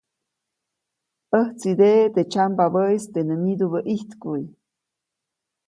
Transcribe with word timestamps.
ʼÄjtsideʼe 1.31 2.11
teʼ 2.13 2.27
tsyambabäʼis 2.31 3.03
teʼ 3.13 3.25
nä 3.27 3.33
myidubä 3.41 3.79
ʼijtkuʼy. 3.85 4.41